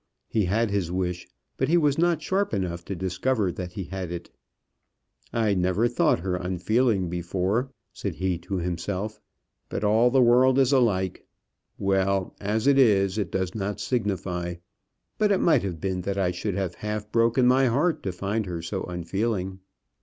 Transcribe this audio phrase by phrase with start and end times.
[0.27, 1.27] He had his wish;
[1.57, 4.31] but he was not sharp enough to discover that he had it.
[5.31, 9.21] "I never thought her unfeeling before," said he to himself.
[9.69, 11.23] "But all the world is alike.
[11.77, 14.55] Well; as it is, it does not signify;
[15.19, 18.47] but it might have been that I should have half broken my heart to find
[18.47, 19.59] her so unfeeling.